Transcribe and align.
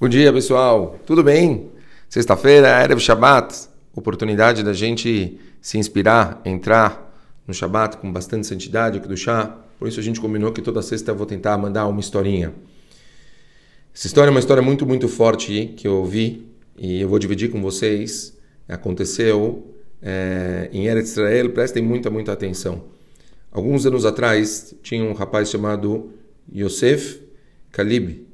Bom 0.00 0.08
dia, 0.08 0.32
pessoal. 0.32 0.98
Tudo 1.06 1.22
bem? 1.22 1.70
Sexta-feira, 2.08 2.82
Erev 2.82 2.98
Shabbat. 2.98 3.68
Oportunidade 3.94 4.64
da 4.64 4.72
gente 4.72 5.38
se 5.60 5.78
inspirar, 5.78 6.42
entrar 6.44 7.14
no 7.46 7.54
Shabbat 7.54 7.98
com 7.98 8.12
bastante 8.12 8.44
santidade, 8.44 8.98
do 8.98 9.16
chá. 9.16 9.56
Por 9.78 9.86
isso 9.86 10.00
a 10.00 10.02
gente 10.02 10.20
combinou 10.20 10.50
que 10.50 10.60
toda 10.60 10.82
sexta 10.82 11.12
eu 11.12 11.14
vou 11.14 11.26
tentar 11.26 11.56
mandar 11.58 11.86
uma 11.86 12.00
historinha. 12.00 12.52
Essa 13.94 14.08
história 14.08 14.30
é 14.30 14.32
uma 14.32 14.40
história 14.40 14.60
muito, 14.60 14.84
muito 14.84 15.06
forte 15.06 15.72
que 15.76 15.86
eu 15.86 15.98
ouvi 15.98 16.44
e 16.76 17.00
eu 17.00 17.08
vou 17.08 17.20
dividir 17.20 17.52
com 17.52 17.62
vocês. 17.62 18.36
Aconteceu 18.68 19.76
é, 20.02 20.70
em 20.72 20.86
Eretz 20.88 21.12
Israel, 21.12 21.50
prestem 21.50 21.84
muita, 21.84 22.10
muita 22.10 22.32
atenção. 22.32 22.82
Alguns 23.52 23.86
anos 23.86 24.04
atrás 24.04 24.74
tinha 24.82 25.04
um 25.04 25.12
rapaz 25.12 25.50
chamado 25.50 26.10
Yosef 26.52 27.22
Kalib 27.70 28.33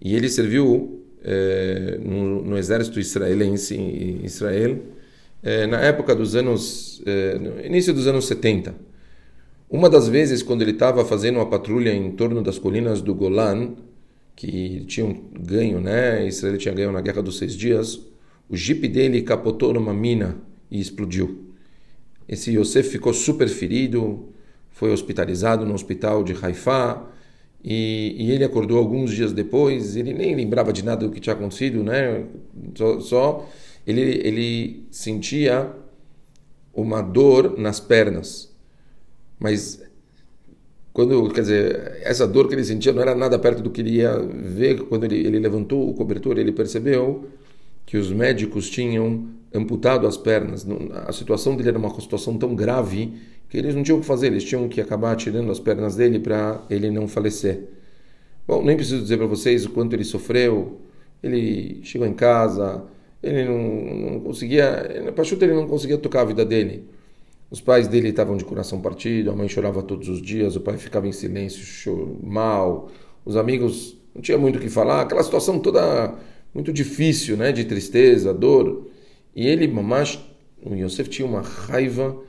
e 0.00 0.14
ele 0.14 0.28
serviu 0.28 1.04
é, 1.22 1.98
no, 2.02 2.42
no, 2.42 2.56
exército 2.56 2.98
israelense 2.98 3.76
em 3.76 4.24
Israel 4.24 4.78
é, 5.42 5.66
na 5.66 5.80
época 5.80 6.14
dos 6.14 6.34
anos 6.34 7.02
é, 7.04 7.66
início 7.66 7.92
dos 7.92 8.06
anos 8.06 8.26
70. 8.26 8.74
Uma 9.68 9.88
das 9.88 10.08
vezes 10.08 10.42
quando 10.42 10.62
ele 10.62 10.72
estava 10.72 11.04
fazendo 11.04 11.36
uma 11.36 11.46
patrulha 11.48 11.92
em 11.92 12.10
torno 12.12 12.42
das 12.42 12.58
colinas 12.58 13.00
do 13.00 13.14
Golan, 13.14 13.74
que 14.34 14.84
tinham 14.86 15.16
ganho, 15.38 15.80
né? 15.80 16.26
Israel 16.26 16.56
tinha 16.56 16.74
ganho 16.74 16.90
na 16.90 17.00
Guerra 17.00 17.22
dos 17.22 17.38
Seis 17.38 17.54
Dias. 17.54 18.00
O 18.48 18.56
jipe 18.56 18.88
dele 18.88 19.22
capotou 19.22 19.72
numa 19.72 19.92
mina 19.92 20.38
e 20.70 20.80
explodiu. 20.80 21.44
Esse 22.26 22.56
Yosef 22.56 22.88
ficou 22.88 23.12
super 23.12 23.48
ferido, 23.48 24.28
foi 24.70 24.90
hospitalizado 24.92 25.66
no 25.66 25.74
hospital 25.74 26.24
de 26.24 26.34
Haifa 26.40 27.06
e, 27.62 28.16
e, 28.18 28.30
ele 28.30 28.44
acordou 28.44 28.78
alguns 28.78 29.12
dias 29.12 29.32
depois. 29.32 29.96
Ele 29.96 30.14
nem 30.14 30.34
lembrava 30.34 30.72
de 30.72 30.84
nada 30.84 31.06
do 31.06 31.12
que 31.12 31.20
tinha 31.20 31.34
acontecido, 31.34 31.82
né? 31.82 32.24
Só, 32.74 33.00
só 33.00 33.48
ele, 33.86 34.00
ele 34.00 34.86
sentia 34.90 35.70
uma 36.72 37.02
dor 37.02 37.58
nas 37.58 37.80
pernas, 37.80 38.54
mas 39.38 39.82
quando 40.92 41.28
quer 41.30 41.42
dizer 41.42 42.00
essa 42.02 42.26
dor 42.26 42.48
que 42.48 42.54
ele 42.54 42.64
sentia 42.64 42.92
não 42.92 43.02
era 43.02 43.14
nada 43.14 43.38
perto 43.38 43.62
do 43.62 43.70
que 43.70 43.80
ele 43.80 43.96
ia 43.96 44.18
ver 44.18 44.82
quando 44.84 45.04
ele, 45.04 45.18
ele 45.18 45.38
levantou 45.38 45.88
o 45.88 45.94
cobertor 45.94 46.38
ele 46.38 46.52
percebeu 46.52 47.28
que 47.86 47.96
os 47.96 48.10
médicos 48.12 48.68
tinham 48.68 49.28
amputado 49.52 50.06
as 50.06 50.16
pernas 50.16 50.66
a 51.06 51.12
situação 51.12 51.56
dele 51.56 51.70
era 51.70 51.78
uma 51.78 52.00
situação 52.00 52.38
tão 52.38 52.54
grave 52.54 53.12
que 53.48 53.58
eles 53.58 53.74
não 53.74 53.82
tinham 53.82 53.98
o 53.98 54.00
que 54.00 54.06
fazer, 54.06 54.28
eles 54.28 54.44
tinham 54.44 54.68
que 54.68 54.80
acabar 54.80 55.16
tirando 55.16 55.50
as 55.50 55.58
pernas 55.58 55.96
dele 55.96 56.20
para 56.20 56.62
ele 56.70 56.88
não 56.88 57.08
falecer. 57.08 57.64
Bom, 58.46 58.64
nem 58.64 58.76
preciso 58.76 59.02
dizer 59.02 59.16
para 59.16 59.26
vocês 59.26 59.66
o 59.66 59.70
quanto 59.70 59.94
ele 59.94 60.04
sofreu. 60.04 60.80
Ele 61.22 61.80
chegou 61.82 62.06
em 62.06 62.12
casa, 62.12 62.84
ele 63.22 63.44
não, 63.44 64.12
não 64.12 64.20
conseguia, 64.20 65.12
Pachuta 65.14 65.44
ele 65.44 65.54
não 65.54 65.66
conseguia 65.66 65.98
tocar 65.98 66.22
a 66.22 66.24
vida 66.24 66.44
dele. 66.44 66.84
Os 67.50 67.60
pais 67.60 67.88
dele 67.88 68.08
estavam 68.08 68.36
de 68.36 68.44
coração 68.44 68.80
partido, 68.80 69.30
a 69.30 69.36
mãe 69.36 69.48
chorava 69.48 69.82
todos 69.82 70.08
os 70.08 70.22
dias, 70.22 70.56
o 70.56 70.60
pai 70.60 70.78
ficava 70.78 71.08
em 71.08 71.12
silêncio, 71.12 72.18
mal. 72.22 72.88
Os 73.24 73.36
amigos 73.36 73.96
não 74.14 74.22
tinha 74.22 74.38
muito 74.38 74.56
o 74.56 74.60
que 74.60 74.68
falar, 74.68 75.02
aquela 75.02 75.22
situação 75.22 75.58
toda 75.58 76.14
muito 76.54 76.72
difícil, 76.72 77.36
né, 77.36 77.52
de 77.52 77.64
tristeza, 77.64 78.32
dor. 78.32 78.89
E 79.34 79.46
ele, 79.46 79.68
mamãe, 79.68 80.04
o 80.64 80.74
Yosef 80.74 81.08
tinha 81.08 81.26
uma 81.26 81.40
raiva, 81.42 82.22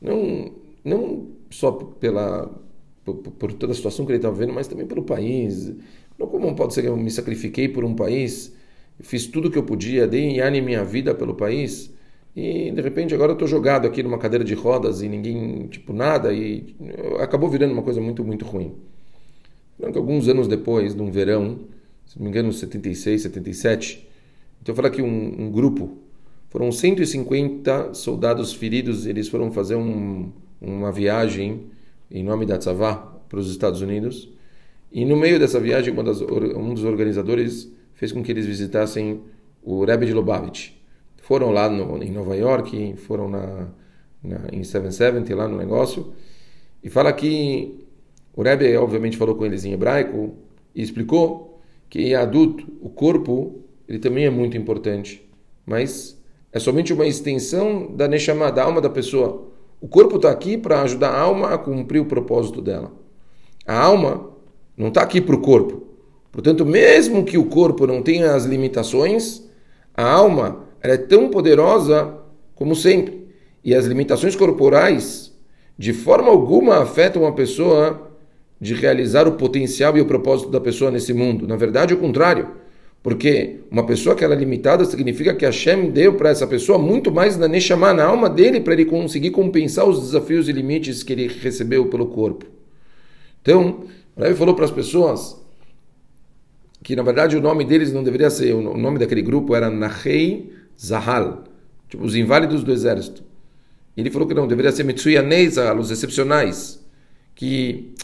não 0.00 0.52
não 0.84 1.28
só 1.50 1.72
pela 1.72 2.50
por, 3.04 3.14
por 3.16 3.52
toda 3.52 3.72
a 3.72 3.76
situação 3.76 4.04
que 4.04 4.12
ele 4.12 4.18
estava 4.18 4.34
vendo, 4.34 4.52
mas 4.52 4.68
também 4.68 4.86
pelo 4.86 5.02
país. 5.02 5.72
Não 6.18 6.26
como 6.26 6.54
pode 6.56 6.74
ser 6.74 6.82
que 6.82 6.88
eu 6.88 6.96
me 6.96 7.10
sacrifiquei 7.10 7.68
por 7.68 7.84
um 7.84 7.94
país, 7.94 8.54
fiz 9.00 9.26
tudo 9.26 9.48
o 9.48 9.50
que 9.50 9.58
eu 9.58 9.62
podia, 9.62 10.06
dei 10.06 10.40
em 10.40 10.60
minha 10.62 10.84
vida 10.84 11.14
pelo 11.14 11.34
país 11.34 11.94
e 12.34 12.70
de 12.70 12.82
repente 12.82 13.14
agora 13.14 13.32
eu 13.32 13.34
estou 13.34 13.48
jogado 13.48 13.86
aqui 13.86 14.02
numa 14.02 14.18
cadeira 14.18 14.44
de 14.44 14.54
rodas 14.54 15.02
e 15.02 15.08
ninguém 15.08 15.66
tipo 15.68 15.92
nada 15.92 16.32
e 16.34 16.74
acabou 17.18 17.48
virando 17.48 17.72
uma 17.72 17.82
coisa 17.82 18.00
muito 18.00 18.24
muito 18.24 18.44
ruim. 18.44 18.74
Alguns 19.82 20.28
anos 20.28 20.48
depois, 20.48 20.94
de 20.94 21.02
um 21.02 21.10
verão, 21.10 21.60
se 22.06 22.18
não 22.18 22.24
me 22.24 22.30
engano, 22.30 22.52
76, 22.52 23.22
77, 23.22 24.08
então 24.62 24.72
eu 24.72 24.76
falei 24.76 24.90
que 24.90 25.02
um, 25.02 25.42
um 25.42 25.50
grupo, 25.50 25.98
foram 26.48 26.70
150 26.70 27.94
soldados 27.94 28.52
feridos, 28.52 29.06
eles 29.06 29.28
foram 29.28 29.50
fazer 29.50 29.74
um 29.74 30.32
uma 30.60 30.90
viagem 30.90 31.66
em 32.10 32.22
nome 32.22 32.46
da 32.46 32.58
Tzavá 32.58 32.94
para 33.28 33.38
os 33.38 33.50
Estados 33.50 33.80
Unidos. 33.80 34.28
E 34.90 35.04
no 35.04 35.16
meio 35.16 35.38
dessa 35.38 35.60
viagem, 35.60 35.94
das, 35.94 36.20
um 36.20 36.72
dos 36.72 36.84
organizadores 36.84 37.70
fez 37.94 38.12
com 38.12 38.22
que 38.22 38.30
eles 38.30 38.46
visitassem 38.46 39.20
o 39.62 39.84
Rebbe 39.84 40.06
de 40.06 40.12
Lubavitch. 40.12 40.70
Foram 41.18 41.50
lá 41.50 41.68
no, 41.68 42.02
em 42.02 42.10
Nova 42.10 42.36
York, 42.36 42.94
foram 42.98 43.28
na, 43.28 43.68
na, 44.22 44.40
em 44.52 44.62
770, 44.62 45.34
lá 45.34 45.48
no 45.48 45.56
negócio, 45.56 46.12
e 46.82 46.88
fala 46.88 47.12
que 47.12 47.84
o 48.34 48.42
Rebbe, 48.42 48.76
obviamente, 48.76 49.16
falou 49.16 49.34
com 49.34 49.44
eles 49.44 49.64
em 49.64 49.72
hebraico 49.72 50.34
e 50.74 50.82
explicou 50.82 51.60
que 51.88 52.14
adulto, 52.14 52.66
o 52.80 52.88
corpo, 52.88 53.60
ele 53.88 53.98
também 53.98 54.24
é 54.24 54.30
muito 54.30 54.56
importante, 54.56 55.26
mas 55.64 56.15
é 56.56 56.58
somente 56.58 56.90
uma 56.90 57.06
extensão 57.06 57.86
da 57.94 58.08
Neshama, 58.08 58.50
da 58.50 58.64
alma 58.64 58.80
da 58.80 58.88
pessoa. 58.88 59.46
O 59.78 59.86
corpo 59.86 60.16
está 60.16 60.30
aqui 60.30 60.56
para 60.56 60.80
ajudar 60.80 61.10
a 61.10 61.20
alma 61.20 61.52
a 61.52 61.58
cumprir 61.58 62.00
o 62.00 62.06
propósito 62.06 62.62
dela. 62.62 62.92
A 63.66 63.78
alma 63.78 64.30
não 64.74 64.88
está 64.88 65.02
aqui 65.02 65.20
para 65.20 65.34
o 65.34 65.40
corpo. 65.42 65.82
Portanto, 66.32 66.64
mesmo 66.64 67.26
que 67.26 67.36
o 67.36 67.44
corpo 67.44 67.86
não 67.86 68.00
tenha 68.00 68.34
as 68.34 68.46
limitações, 68.46 69.42
a 69.94 70.10
alma 70.10 70.64
é 70.80 70.96
tão 70.96 71.28
poderosa 71.28 72.14
como 72.54 72.74
sempre. 72.74 73.28
E 73.62 73.74
as 73.74 73.84
limitações 73.84 74.34
corporais, 74.34 75.36
de 75.76 75.92
forma 75.92 76.30
alguma, 76.30 76.78
afetam 76.78 77.26
a 77.26 77.32
pessoa 77.32 78.12
de 78.58 78.72
realizar 78.72 79.28
o 79.28 79.32
potencial 79.32 79.94
e 79.98 80.00
o 80.00 80.06
propósito 80.06 80.50
da 80.50 80.60
pessoa 80.60 80.90
nesse 80.90 81.12
mundo. 81.12 81.46
Na 81.46 81.56
verdade, 81.56 81.92
o 81.92 81.98
contrário. 81.98 82.48
Porque 83.06 83.60
uma 83.70 83.86
pessoa 83.86 84.16
que 84.16 84.24
ela 84.24 84.34
é 84.34 84.36
limitada 84.36 84.84
significa 84.84 85.32
que 85.32 85.44
Hashem 85.44 85.92
deu 85.92 86.14
para 86.14 86.30
essa 86.30 86.44
pessoa 86.44 86.76
muito 86.76 87.12
mais 87.12 87.36
na 87.36 87.46
Neshama, 87.46 87.94
na 87.94 88.04
alma 88.04 88.28
dele, 88.28 88.60
para 88.60 88.72
ele 88.72 88.84
conseguir 88.84 89.30
compensar 89.30 89.88
os 89.88 90.00
desafios 90.00 90.48
e 90.48 90.52
limites 90.52 91.04
que 91.04 91.12
ele 91.12 91.28
recebeu 91.28 91.86
pelo 91.86 92.08
corpo. 92.08 92.46
Então, 93.40 93.84
Rebbe 94.18 94.34
falou 94.34 94.56
para 94.56 94.64
as 94.64 94.72
pessoas 94.72 95.40
que 96.82 96.96
na 96.96 97.04
verdade 97.04 97.36
o 97.36 97.40
nome 97.40 97.64
deles 97.64 97.92
não 97.92 98.02
deveria 98.02 98.28
ser, 98.28 98.52
o 98.52 98.76
nome 98.76 98.98
daquele 98.98 99.22
grupo 99.22 99.54
era 99.54 99.70
Nahei 99.70 100.52
Zahal, 100.76 101.44
tipo 101.88 102.02
os 102.02 102.16
inválidos 102.16 102.64
do 102.64 102.72
exército. 102.72 103.22
Ele 103.96 104.10
falou 104.10 104.26
que 104.26 104.34
não, 104.34 104.48
deveria 104.48 104.72
ser 104.72 104.82
Mitsuyanei 104.82 105.48
Zahal, 105.48 105.78
os 105.78 105.92
excepcionais, 105.92 106.84
que 107.36 107.94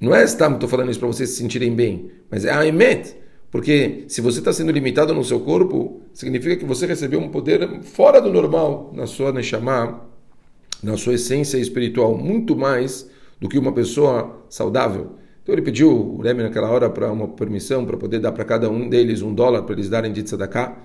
não 0.00 0.12
é 0.12 0.24
estar, 0.24 0.50
estou 0.50 0.68
falando 0.68 0.90
isso 0.90 0.98
para 0.98 1.06
vocês 1.06 1.30
se 1.30 1.36
sentirem 1.36 1.72
bem, 1.72 2.10
mas 2.28 2.44
é 2.44 2.50
a 2.50 2.66
Emet, 2.66 3.24
porque 3.50 4.04
se 4.08 4.20
você 4.20 4.40
está 4.40 4.52
sendo 4.52 4.72
limitado 4.72 5.14
no 5.14 5.24
seu 5.24 5.40
corpo, 5.40 6.02
significa 6.12 6.56
que 6.56 6.64
você 6.64 6.86
recebeu 6.86 7.20
um 7.20 7.28
poder 7.28 7.80
fora 7.82 8.20
do 8.20 8.32
normal 8.32 8.90
na 8.94 9.06
sua 9.06 9.32
Neshama, 9.32 10.02
na 10.82 10.96
sua 10.96 11.14
essência 11.14 11.56
espiritual, 11.58 12.16
muito 12.16 12.56
mais 12.56 13.08
do 13.40 13.48
que 13.48 13.58
uma 13.58 13.72
pessoa 13.72 14.44
saudável. 14.48 15.12
Então 15.42 15.54
ele 15.54 15.62
pediu 15.62 15.90
o 15.90 16.20
Rebbe 16.20 16.42
naquela 16.42 16.68
hora 16.68 16.90
para 16.90 17.10
uma 17.12 17.28
permissão 17.28 17.84
para 17.86 17.96
poder 17.96 18.18
dar 18.18 18.32
para 18.32 18.44
cada 18.44 18.68
um 18.68 18.88
deles 18.88 19.22
um 19.22 19.32
dólar 19.32 19.62
para 19.62 19.74
eles 19.74 19.88
darem 19.88 20.12
de 20.12 20.22
tzedakah. 20.22 20.76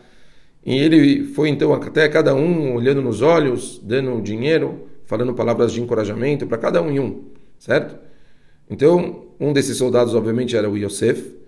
E 0.63 0.77
ele 0.77 1.23
foi 1.23 1.49
então 1.49 1.73
até 1.73 2.07
cada 2.07 2.35
um 2.35 2.75
olhando 2.75 3.01
nos 3.01 3.23
olhos, 3.23 3.81
dando 3.83 4.21
dinheiro, 4.21 4.87
falando 5.05 5.33
palavras 5.33 5.73
de 5.73 5.81
encorajamento 5.81 6.45
para 6.45 6.59
cada 6.59 6.81
um 6.81 6.91
e 6.91 6.99
um, 6.99 7.23
certo? 7.57 7.97
Então, 8.69 9.25
um 9.39 9.51
desses 9.51 9.75
soldados 9.77 10.13
obviamente 10.13 10.55
era 10.55 10.69
o 10.69 10.77
Yosef, 10.77 11.40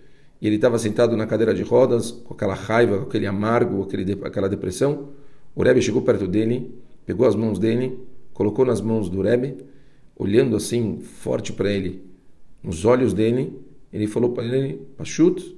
e 0.43 0.47
ele 0.47 0.57
estava 0.57 0.77
sentado 0.77 1.15
na 1.15 1.25
cadeira 1.25 1.53
de 1.53 1.63
rodas, 1.63 2.11
com 2.11 2.33
aquela 2.33 2.53
raiva, 2.53 2.97
com 2.97 3.03
aquele 3.03 3.25
amargo, 3.25 3.81
aquele, 3.81 4.11
aquela 4.25 4.49
depressão. 4.49 5.11
O 5.55 5.63
Rebbe 5.63 5.81
chegou 5.81 6.01
perto 6.01 6.27
dele, 6.27 6.77
pegou 7.05 7.25
as 7.25 7.33
mãos 7.33 7.57
dele, 7.57 7.97
colocou 8.33 8.65
nas 8.65 8.81
mãos 8.81 9.07
do 9.07 9.21
Rebbe, 9.21 9.55
olhando 10.17 10.57
assim, 10.57 10.99
forte 10.99 11.53
para 11.53 11.71
ele, 11.71 12.03
nos 12.61 12.83
olhos 12.83 13.13
dele, 13.13 13.57
ele 13.91 14.05
falou 14.05 14.33
para 14.33 14.43
ele, 14.43 14.85
Pachut, 14.97 15.57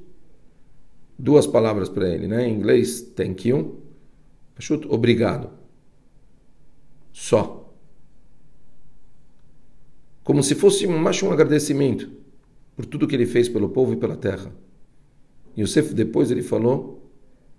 duas 1.17 1.47
palavras 1.47 1.89
para 1.89 2.07
ele, 2.07 2.27
né? 2.27 2.47
em 2.47 2.53
inglês, 2.53 3.01
thank 3.01 3.49
you, 3.49 3.79
Pachut, 4.53 4.88
obrigado. 4.88 5.49
Só. 7.11 7.73
Como 10.23 10.43
se 10.43 10.53
fosse 10.53 10.85
mais 10.85 11.23
um 11.23 11.31
agradecimento 11.31 12.07
por 12.75 12.85
tudo 12.85 13.07
que 13.07 13.15
ele 13.15 13.25
fez 13.25 13.49
pelo 13.49 13.69
povo 13.69 13.93
e 13.93 13.95
pela 13.95 14.15
terra. 14.15 14.53
Yosef 15.57 15.93
depois 15.93 16.31
ele 16.31 16.41
falou, 16.41 17.09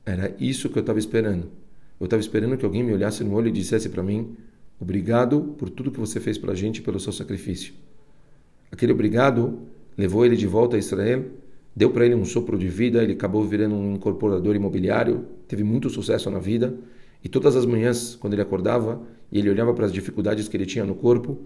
era 0.04 0.34
isso 0.38 0.69
que 0.69 0.78
eu 0.78 0.81
estava 0.81 0.98
esperando. 0.98 1.50
Eu 1.98 2.04
estava 2.04 2.20
esperando 2.20 2.56
que 2.56 2.64
alguém 2.64 2.82
me 2.82 2.93
olhasse 2.93 3.25
no 3.25 3.34
olho 3.34 3.48
e 3.48 3.52
dissesse 3.52 3.88
para 3.88 4.02
mim, 4.02 4.37
obrigado 4.78 5.54
por 5.58 5.70
tudo 5.70 5.90
que 5.90 5.98
você 5.98 6.20
fez 6.20 6.37
pela 6.37 6.54
gente, 6.54 6.82
pelo 6.82 7.00
seu 7.00 7.12
sacrifício. 7.12 7.72
Aquele 8.70 8.93
obrigado 8.93 9.60
levou 9.96 10.26
ele 10.26 10.37
de 10.37 10.46
volta 10.46 10.76
a 10.76 10.78
Israel, 10.78 11.25
deu 11.75 11.90
para 11.90 12.04
ele 12.04 12.14
um 12.14 12.25
sopro 12.25 12.58
de 12.58 12.69
vida, 12.69 13.02
ele 13.02 13.14
acabou 13.14 13.44
virando 13.44 13.75
um 13.75 13.94
incorporador 13.94 14.54
imobiliário, 14.54 15.25
teve 15.48 15.64
muito 15.64 15.88
sucesso 15.88 16.31
na 16.31 16.38
vida. 16.38 16.75
E 17.25 17.28
todas 17.28 17.56
as 17.56 17.64
manhãs, 17.64 18.14
quando 18.14 18.34
ele 18.34 18.43
acordava 18.43 19.02
e 19.32 19.38
ele 19.38 19.50
olhava 19.50 19.72
para 19.75 19.87
as 19.87 19.93
dificuldades 19.93 20.48
que 20.48 20.56
ele 20.56 20.66
tinha 20.66 20.84
no 20.84 20.94
corpo, 20.94 21.38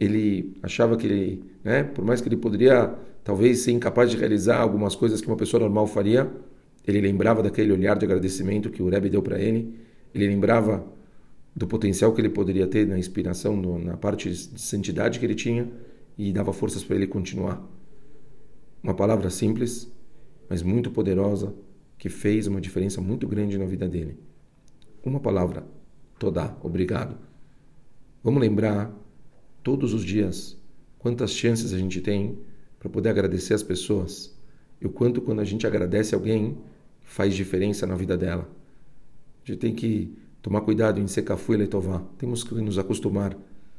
ele 0.00 0.56
achava 0.62 0.96
que 0.96 1.06
ele, 1.06 1.44
né, 1.62 1.84
por 1.84 2.02
mais 2.02 2.22
que 2.22 2.28
ele 2.28 2.38
poderia 2.38 2.94
talvez 3.22 3.60
ser 3.60 3.72
incapaz 3.72 4.10
de 4.10 4.16
realizar 4.16 4.58
algumas 4.58 4.96
coisas 4.96 5.20
que 5.20 5.26
uma 5.26 5.36
pessoa 5.36 5.60
normal 5.60 5.86
faria, 5.86 6.28
ele 6.86 7.02
lembrava 7.02 7.42
daquele 7.42 7.70
olhar 7.70 7.98
de 7.98 8.06
agradecimento 8.06 8.70
que 8.70 8.82
o 8.82 8.88
Rebbe 8.88 9.10
deu 9.10 9.22
para 9.22 9.38
ele, 9.38 9.78
ele 10.14 10.26
lembrava 10.26 10.84
do 11.54 11.66
potencial 11.66 12.14
que 12.14 12.20
ele 12.20 12.30
poderia 12.30 12.66
ter 12.66 12.86
na 12.86 12.98
inspiração, 12.98 13.54
na 13.78 13.96
parte 13.96 14.30
de 14.30 14.36
santidade 14.60 15.18
que 15.18 15.26
ele 15.26 15.34
tinha 15.34 15.70
e 16.16 16.32
dava 16.32 16.52
forças 16.52 16.82
para 16.82 16.96
ele 16.96 17.06
continuar. 17.06 17.62
Uma 18.82 18.94
palavra 18.94 19.28
simples, 19.28 19.92
mas 20.48 20.62
muito 20.62 20.90
poderosa, 20.90 21.52
que 21.98 22.08
fez 22.08 22.46
uma 22.46 22.60
diferença 22.60 23.00
muito 23.02 23.28
grande 23.28 23.58
na 23.58 23.66
vida 23.66 23.86
dele. 23.86 24.16
Uma 25.04 25.20
palavra, 25.20 25.66
Todá, 26.18 26.56
obrigado. 26.62 27.16
Vamos 28.22 28.40
lembrar 28.40 28.94
todos 29.62 29.94
os 29.94 30.04
dias 30.04 30.56
quantas 30.98 31.32
chances 31.32 31.72
a 31.72 31.78
gente 31.78 32.00
tem 32.00 32.38
para 32.78 32.88
poder 32.88 33.08
agradecer 33.08 33.54
as 33.54 33.62
pessoas 33.62 34.34
e 34.80 34.86
o 34.86 34.90
quanto 34.90 35.20
quando 35.20 35.40
a 35.40 35.44
gente 35.44 35.66
agradece 35.66 36.14
alguém 36.14 36.58
faz 37.02 37.34
diferença 37.34 37.86
na 37.86 37.96
vida 37.96 38.16
dela. 38.16 38.48
A 39.44 39.46
gente 39.46 39.58
tem 39.58 39.74
que 39.74 40.16
tomar 40.40 40.60
cuidado 40.60 41.00
em 41.00 41.06
ser 41.06 41.22
cafu 41.22 41.54
e 41.54 41.56
leitová. 41.56 42.02
Temos 42.18 42.44
que 42.44 42.54
nos 42.54 42.78
acostumar. 42.78 43.36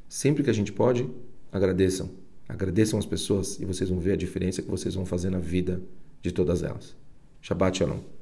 Sempre 0.07 0.43
que 0.43 0.49
a 0.49 0.53
gente 0.53 0.71
pode, 0.71 1.09
agradeçam. 1.51 2.09
Agradeçam 2.47 2.99
as 2.99 3.05
pessoas 3.05 3.59
e 3.59 3.65
vocês 3.65 3.89
vão 3.89 3.99
ver 3.99 4.13
a 4.13 4.17
diferença 4.17 4.61
que 4.61 4.69
vocês 4.69 4.93
vão 4.93 5.05
fazer 5.05 5.29
na 5.29 5.39
vida 5.39 5.81
de 6.21 6.31
todas 6.31 6.61
elas. 6.61 6.95
Shabbat 7.41 7.77
Shalom. 7.77 8.20